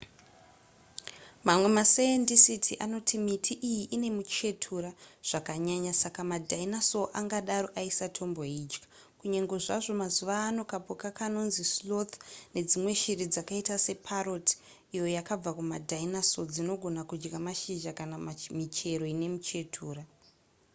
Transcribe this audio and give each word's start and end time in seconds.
mamwe 1.47 1.69
masaendisiti 1.77 2.73
anoti 2.85 3.15
miti 3.27 3.53
iyi 3.71 3.83
ine 3.95 4.09
muchetura 4.17 4.91
zvakanyanya 5.29 5.91
saka 6.01 6.21
madinosaur 6.31 7.07
angangodaro 7.19 7.67
aisatomboidya 7.79 8.81
kunyange 9.19 9.55
zvazvo 9.65 9.93
mazuva 10.01 10.35
ano 10.49 10.61
kapuka 10.71 11.07
kanonzi 11.19 11.63
sloth 11.73 12.13
nedzimwe 12.53 12.91
shiri 13.01 13.25
dzakaita 13.33 13.75
separrot 13.87 14.47
iyo 14.93 15.05
yakabva 15.17 15.51
kumadinosaur 15.57 16.47
dzinogona 16.53 17.01
kudya 17.09 17.37
mashizha 17.47 17.91
kana 17.99 18.15
michero 18.57 19.05
ine 19.13 19.27
muchetura 19.33 20.03